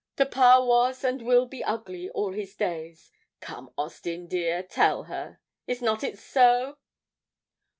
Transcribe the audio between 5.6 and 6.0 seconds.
is